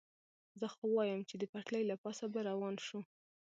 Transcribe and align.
زه 0.59 0.67
خو 0.73 0.85
وایم، 0.95 1.21
چې 1.29 1.35
د 1.37 1.43
پټلۍ 1.51 1.83
له 1.87 1.95
پاسه 2.03 2.25
به 2.33 2.39
روان 2.49 2.75
شو. 2.85 2.99